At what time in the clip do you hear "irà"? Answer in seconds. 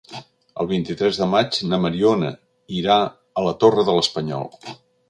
2.81-2.99